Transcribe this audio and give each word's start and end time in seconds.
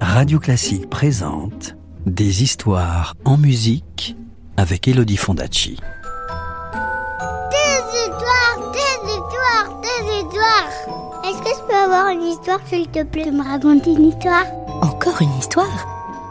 Radio 0.00 0.38
Classique 0.38 0.88
présente 0.90 1.76
Des 2.06 2.42
histoires 2.42 3.14
en 3.24 3.36
musique 3.36 4.16
avec 4.56 4.88
Elodie 4.88 5.16
Fondacci. 5.16 5.78
Des 7.50 7.80
histoires, 8.00 8.72
des 8.72 9.08
histoires, 9.08 9.80
des 9.80 10.18
histoires. 10.18 11.24
Est-ce 11.24 11.38
que 11.42 11.48
je 11.48 11.66
peux 11.68 11.76
avoir 11.76 12.08
une 12.08 12.22
histoire, 12.22 12.60
s'il 12.66 12.88
te 12.88 13.02
plaît, 13.04 13.26
de 13.26 13.30
me 13.36 13.44
raconter 13.44 13.92
une 13.92 14.06
histoire? 14.06 14.46
Encore 14.82 15.20
une 15.20 15.36
histoire? 15.38 15.86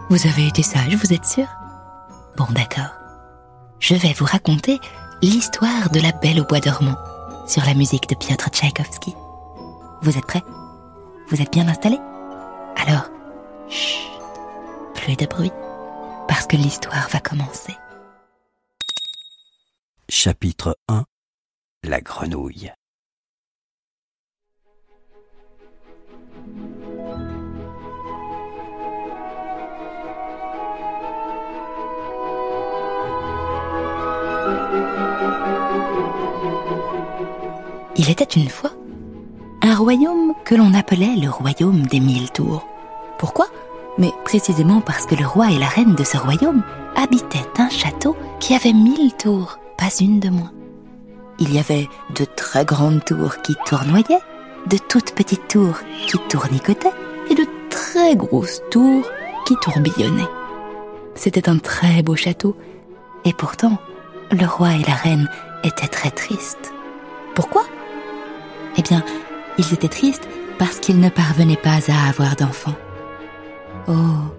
Vous 0.10 0.28
avez 0.28 0.48
été 0.48 0.64
sage, 0.64 0.96
vous 0.96 1.14
êtes 1.14 1.26
sûr? 1.26 1.48
Bon, 2.38 2.48
d'accord. 2.52 2.94
Je 3.80 3.96
vais 3.96 4.14
vous 4.14 4.26
raconter 4.26 4.80
l'histoire 5.22 5.90
de 5.92 6.00
la 6.00 6.12
Belle 6.12 6.42
au 6.42 6.46
bois 6.46 6.60
dormant 6.60 6.96
sur 7.48 7.64
la 7.66 7.74
musique 7.74 8.10
de 8.10 8.16
Piotr 8.16 8.50
Tchaïkovski. 8.50 9.14
Vous 10.02 10.18
êtes 10.18 10.26
prêts? 10.26 10.44
Vous 11.30 11.42
êtes 11.42 11.52
bien 11.52 11.68
installés? 11.68 12.00
Alors, 12.76 13.10
chut, 13.70 14.10
plus 14.96 15.16
de 15.16 15.26
bruit, 15.26 15.52
parce 16.28 16.48
que 16.48 16.58
l'histoire 16.58 17.08
va 17.10 17.20
commencer. 17.20 17.76
Chapitre 20.10 20.78
1 20.88 21.06
La 21.84 22.02
grenouille. 22.02 22.72
Il 38.00 38.12
était 38.12 38.24
une 38.24 38.48
fois 38.48 38.72
un 39.64 39.76
royaume 39.76 40.34
que 40.46 40.56
l'on 40.56 40.74
appelait 40.74 41.16
le 41.16 41.30
royaume 41.30 41.88
des 41.88 42.00
mille 42.00 42.32
tours. 42.32 42.66
Pourquoi? 43.18 43.48
Mais 43.98 44.12
précisément 44.24 44.82
parce 44.82 45.06
que 45.06 45.16
le 45.16 45.26
roi 45.26 45.52
et 45.52 45.58
la 45.58 45.68
reine 45.68 45.96
de 45.96 46.04
ce 46.04 46.18
royaume 46.18 46.64
habitaient 46.96 47.48
un 47.58 47.70
château 47.70 48.16
qui 48.40 48.54
avait 48.54 48.74
mille 48.74 49.14
tours, 49.14 49.58
pas 49.78 49.90
une 50.00 50.20
de 50.20 50.30
moins. 50.30 50.52
Il 51.40 51.54
y 51.54 51.60
avait 51.60 51.88
de 52.16 52.26
très 52.26 52.66
grandes 52.66 53.04
tours 53.06 53.42
qui 53.42 53.56
tournoyaient, 53.66 54.22
de 54.68 54.78
toutes 54.78 55.14
petites 55.14 55.48
tours 55.48 55.80
qui 56.08 56.18
tournicotaient 56.30 56.94
et 57.30 57.36
de 57.36 57.46
très 57.70 58.16
grosses 58.16 58.62
tours 58.72 59.06
qui 59.46 59.56
tourbillonnaient. 59.62 60.30
C'était 61.16 61.50
un 61.50 61.58
très 61.58 62.04
beau 62.04 62.16
château 62.16 62.56
et 63.26 63.34
pourtant 63.34 63.78
le 64.32 64.46
roi 64.46 64.74
et 64.74 64.84
la 64.84 64.94
reine 64.94 65.30
étaient 65.64 65.88
très 65.88 66.12
tristes. 66.12 66.74
Pourquoi? 67.34 67.64
Eh 68.78 68.82
bien, 68.82 69.04
ils 69.58 69.74
étaient 69.74 69.88
tristes 69.88 70.28
parce 70.60 70.80
qu'ils 70.80 71.00
ne 71.00 71.10
parvenaient 71.10 71.56
pas 71.56 71.80
à 71.90 72.10
avoir 72.10 72.36
d'enfants. 72.36 72.76
Oh, 73.88 73.94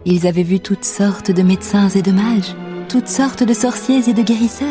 ils 0.05 0.27
avaient 0.27 0.43
vu 0.43 0.61
toutes 0.61 0.85
sortes 0.85 1.31
de 1.31 1.43
médecins 1.43 1.89
et 1.89 2.03
de 2.03 2.13
mages, 2.13 2.55
toutes 2.89 3.09
sortes 3.09 3.43
de 3.43 3.55
sorciers 3.55 4.09
et 4.09 4.13
de 4.13 4.23
guérisseurs. 4.23 4.69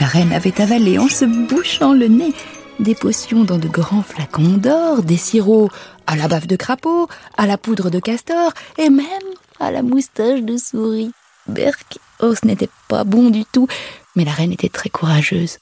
La 0.00 0.06
reine 0.06 0.32
avait 0.32 0.60
avalé 0.60 0.98
en 0.98 1.08
se 1.08 1.24
bouchant 1.24 1.94
le 1.94 2.08
nez 2.08 2.34
des 2.80 2.94
potions 2.94 3.44
dans 3.44 3.58
de 3.58 3.68
grands 3.68 4.02
flacons 4.02 4.58
d'or, 4.58 5.02
des 5.02 5.16
sirops 5.16 5.72
à 6.06 6.16
la 6.16 6.28
bave 6.28 6.46
de 6.46 6.56
crapaud, 6.56 7.08
à 7.36 7.46
la 7.46 7.56
poudre 7.56 7.88
de 7.88 8.00
castor 8.00 8.52
et 8.78 8.90
même 8.90 9.06
à 9.60 9.70
la 9.70 9.82
moustache 9.82 10.42
de 10.42 10.56
souris. 10.56 11.12
Berk, 11.46 11.98
oh, 12.20 12.34
ce 12.34 12.46
n'était 12.46 12.70
pas 12.88 13.04
bon 13.04 13.30
du 13.30 13.44
tout, 13.44 13.68
mais 14.16 14.24
la 14.24 14.32
reine 14.32 14.52
était 14.52 14.68
très 14.68 14.90
courageuse. 14.90 15.58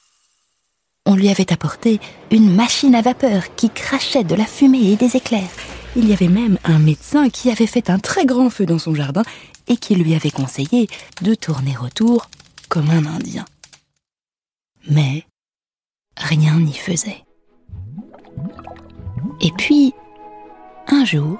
On 1.05 1.15
lui 1.15 1.29
avait 1.29 1.51
apporté 1.51 1.99
une 2.31 2.53
machine 2.53 2.95
à 2.95 3.01
vapeur 3.01 3.55
qui 3.55 3.69
crachait 3.69 4.23
de 4.23 4.35
la 4.35 4.45
fumée 4.45 4.91
et 4.91 4.95
des 4.95 5.17
éclairs. 5.17 5.49
Il 5.95 6.09
y 6.09 6.13
avait 6.13 6.27
même 6.27 6.57
un 6.63 6.79
médecin 6.79 7.29
qui 7.29 7.51
avait 7.51 7.67
fait 7.67 7.89
un 7.89 7.99
très 7.99 8.25
grand 8.25 8.49
feu 8.49 8.65
dans 8.65 8.79
son 8.79 8.95
jardin 8.95 9.21
et 9.67 9.77
qui 9.77 9.95
lui 9.95 10.15
avait 10.15 10.31
conseillé 10.31 10.89
de 11.21 11.35
tourner 11.35 11.75
autour 11.77 12.29
comme 12.67 12.89
un 12.89 13.05
Indien. 13.05 13.45
Mais 14.89 15.23
rien 16.17 16.59
n'y 16.59 16.73
faisait. 16.73 17.23
Et 19.39 19.51
puis, 19.57 19.93
un 20.87 21.05
jour, 21.05 21.37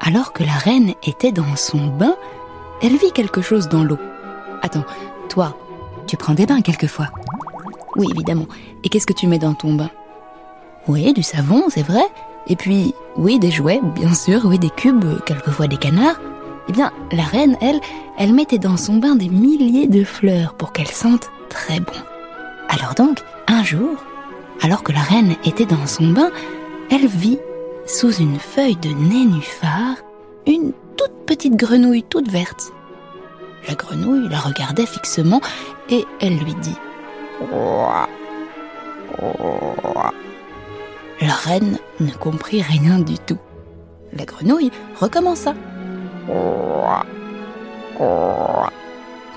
alors 0.00 0.32
que 0.32 0.44
la 0.44 0.52
reine 0.52 0.94
était 1.06 1.32
dans 1.32 1.56
son 1.56 1.86
bain, 1.86 2.16
elle 2.82 2.96
vit 2.96 3.12
quelque 3.12 3.42
chose 3.42 3.68
dans 3.68 3.82
l'eau. 3.82 3.98
Attends, 4.62 4.84
toi, 5.28 5.56
tu 6.06 6.16
prends 6.16 6.34
des 6.34 6.46
bains 6.46 6.60
quelquefois? 6.60 7.08
Oui, 7.96 8.06
évidemment. 8.10 8.46
Et 8.84 8.88
qu'est-ce 8.88 9.06
que 9.06 9.12
tu 9.12 9.26
mets 9.26 9.38
dans 9.38 9.54
ton 9.54 9.74
bain? 9.74 9.90
Oui, 10.88 11.12
du 11.12 11.22
savon, 11.22 11.64
c'est 11.68 11.82
vrai. 11.82 12.04
Et 12.46 12.56
puis, 12.56 12.94
oui, 13.16 13.38
des 13.38 13.50
jouets, 13.50 13.80
bien 13.94 14.14
sûr, 14.14 14.42
oui, 14.44 14.58
des 14.58 14.70
cubes, 14.70 15.20
quelquefois 15.24 15.66
des 15.66 15.76
canards. 15.76 16.20
Eh 16.68 16.72
bien, 16.72 16.92
la 17.12 17.24
reine, 17.24 17.56
elle, 17.60 17.80
elle 18.18 18.32
mettait 18.32 18.58
dans 18.58 18.76
son 18.76 18.96
bain 18.96 19.14
des 19.14 19.28
milliers 19.28 19.86
de 19.86 20.04
fleurs 20.04 20.54
pour 20.54 20.72
qu'elle 20.72 20.88
sente 20.88 21.30
très 21.48 21.80
bon. 21.80 21.92
Alors 22.68 22.94
donc, 22.94 23.18
un 23.48 23.62
jour, 23.62 23.96
alors 24.62 24.82
que 24.82 24.92
la 24.92 25.00
reine 25.00 25.36
était 25.44 25.66
dans 25.66 25.86
son 25.86 26.08
bain, 26.08 26.30
elle 26.90 27.06
vit, 27.06 27.38
sous 27.86 28.12
une 28.12 28.38
feuille 28.38 28.76
de 28.76 28.90
nénuphar, 28.90 29.96
une 30.46 30.72
toute 30.96 31.26
petite 31.26 31.56
grenouille 31.56 32.04
toute 32.04 32.30
verte. 32.30 32.72
La 33.68 33.74
grenouille 33.74 34.28
la 34.28 34.38
regardait 34.38 34.86
fixement 34.86 35.40
et 35.88 36.04
elle 36.20 36.38
lui 36.38 36.54
dit 36.54 36.76
La 41.20 41.34
reine 41.34 41.78
ne 42.00 42.10
comprit 42.12 42.62
rien 42.62 42.98
du 42.98 43.18
tout. 43.18 43.38
La 44.16 44.24
grenouille 44.24 44.70
recommença. 44.98 45.54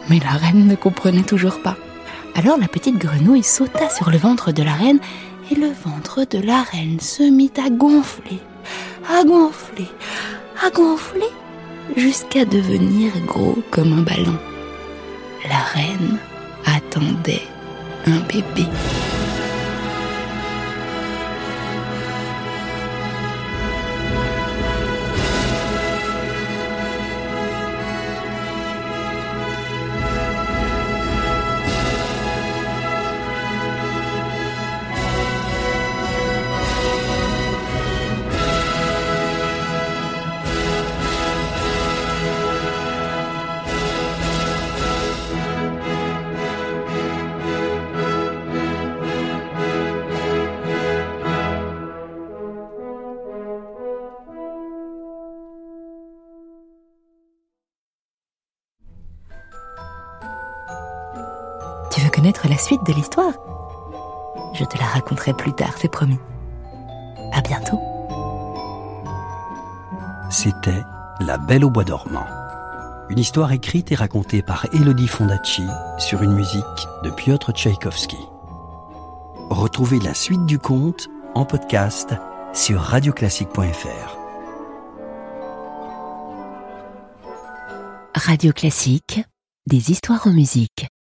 Mais 0.09 0.19
la 0.19 0.31
reine 0.31 0.67
ne 0.67 0.75
comprenait 0.75 1.23
toujours 1.23 1.61
pas. 1.61 1.75
Alors 2.35 2.57
la 2.57 2.67
petite 2.67 2.97
grenouille 2.97 3.43
sauta 3.43 3.89
sur 3.89 4.09
le 4.09 4.17
ventre 4.17 4.51
de 4.51 4.63
la 4.63 4.73
reine 4.73 4.99
et 5.51 5.55
le 5.55 5.67
ventre 5.67 6.25
de 6.25 6.39
la 6.39 6.63
reine 6.63 6.99
se 6.99 7.23
mit 7.23 7.51
à 7.57 7.69
gonfler, 7.69 8.39
à 9.09 9.23
gonfler, 9.23 9.89
à 10.65 10.69
gonfler, 10.69 11.29
jusqu'à 11.97 12.45
devenir 12.45 13.11
gros 13.27 13.57
comme 13.71 13.93
un 13.93 14.01
ballon. 14.01 14.37
La 15.49 15.59
reine 15.73 16.17
attendait 16.65 17.43
un 18.07 18.19
bébé. 18.21 18.67
Connaître 62.23 62.47
la 62.47 62.57
suite 62.57 62.85
de 62.85 62.93
l'histoire 62.93 63.33
Je 64.53 64.63
te 64.63 64.77
la 64.77 64.85
raconterai 64.85 65.33
plus 65.33 65.51
tard, 65.51 65.73
c'est 65.77 65.91
promis. 65.91 66.17
À 67.33 67.41
bientôt. 67.41 67.77
C'était 70.29 70.83
La 71.19 71.37
Belle 71.37 71.65
au 71.65 71.69
bois 71.69 71.83
dormant. 71.83 72.25
Une 73.09 73.19
histoire 73.19 73.51
écrite 73.51 73.91
et 73.91 73.95
racontée 73.95 74.41
par 74.41 74.67
Elodie 74.73 75.09
Fondacci 75.09 75.65
sur 75.97 76.23
une 76.23 76.31
musique 76.31 76.63
de 77.03 77.09
Piotr 77.09 77.51
Tchaïkovski. 77.51 78.19
Retrouvez 79.49 79.99
la 79.99 80.13
suite 80.13 80.45
du 80.45 80.59
conte 80.59 81.09
en 81.35 81.43
podcast 81.43 82.15
sur 82.53 82.79
radioclassique.fr. 82.79 84.17
Radio 88.15 88.53
Classique, 88.53 89.25
des 89.67 89.91
histoires 89.91 90.25
en 90.25 90.31
musique. 90.31 90.87